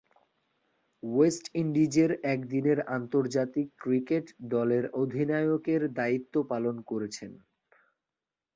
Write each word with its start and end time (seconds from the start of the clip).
West 1.03 1.45
ইন্ডিজের 1.55 2.11
একদিনের 2.33 2.79
আন্তর্জাতিক 2.91 3.67
ক্রিকেট 3.77 4.25
দলের 4.51 4.83
অধিনায়কের 4.93 5.81
দায়িত্ব 5.99 6.35
পালন 6.51 6.75
করেছেন। 6.81 7.31